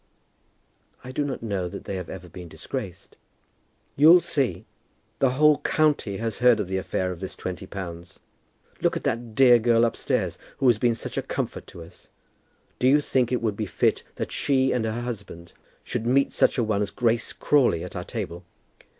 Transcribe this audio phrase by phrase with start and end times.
[1.03, 3.15] "I do not know that they have ever been disgraced."
[3.95, 4.65] "You'll see.
[5.19, 8.17] The whole county has heard of the affair of this twenty pounds.
[8.81, 12.09] Look at that dear girl upstairs, who has been such a comfort to us.
[12.79, 15.53] Do you think it would be fit that she and her husband
[15.83, 18.43] should meet such a one as Grace Crawley at our table?"